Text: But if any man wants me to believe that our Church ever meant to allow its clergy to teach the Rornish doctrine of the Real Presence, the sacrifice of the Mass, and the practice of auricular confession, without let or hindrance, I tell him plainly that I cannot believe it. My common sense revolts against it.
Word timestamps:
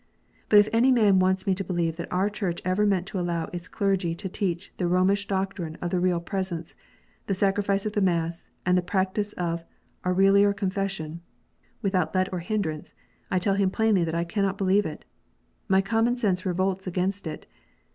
But 0.49 0.57
if 0.57 0.67
any 0.73 0.91
man 0.91 1.19
wants 1.19 1.45
me 1.45 1.53
to 1.53 1.63
believe 1.63 1.97
that 1.97 2.11
our 2.11 2.27
Church 2.27 2.59
ever 2.65 2.87
meant 2.87 3.05
to 3.05 3.19
allow 3.19 3.45
its 3.53 3.67
clergy 3.67 4.15
to 4.15 4.27
teach 4.27 4.73
the 4.77 4.85
Rornish 4.87 5.27
doctrine 5.27 5.75
of 5.75 5.91
the 5.91 5.99
Real 5.99 6.19
Presence, 6.19 6.73
the 7.27 7.35
sacrifice 7.35 7.85
of 7.85 7.93
the 7.93 8.01
Mass, 8.01 8.49
and 8.65 8.75
the 8.75 8.81
practice 8.81 9.33
of 9.33 9.63
auricular 10.03 10.53
confession, 10.55 11.21
without 11.83 12.15
let 12.15 12.33
or 12.33 12.39
hindrance, 12.39 12.95
I 13.29 13.37
tell 13.37 13.53
him 13.53 13.69
plainly 13.69 14.03
that 14.03 14.15
I 14.15 14.23
cannot 14.23 14.57
believe 14.57 14.87
it. 14.87 15.05
My 15.67 15.81
common 15.83 16.17
sense 16.17 16.47
revolts 16.47 16.87
against 16.87 17.27
it. 17.27 17.45